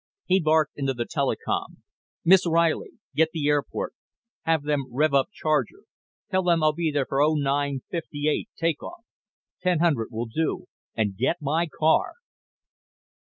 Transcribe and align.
He 0.25 0.39
barked 0.39 0.71
into 0.77 0.95
the 0.95 1.03
intercom: 1.05 1.83
"Miss 2.25 2.47
Riley! 2.47 2.93
Get 3.13 3.29
the 3.33 3.47
airport. 3.49 3.93
Have 4.45 4.63
them 4.63 4.87
rev 4.91 5.13
up 5.13 5.27
Charger. 5.31 5.83
Tell 6.31 6.41
them 6.41 6.63
I'll 6.63 6.73
be 6.73 6.89
there 6.91 7.05
for 7.05 7.21
oh 7.21 7.35
nine 7.35 7.81
fifty 7.91 8.27
eight 8.27 8.49
take 8.57 8.81
off. 8.81 9.03
Ten 9.61 9.77
hundred 9.77 10.07
will 10.09 10.25
do. 10.25 10.65
And 10.95 11.15
get 11.15 11.37
my 11.39 11.67
car." 11.67 12.13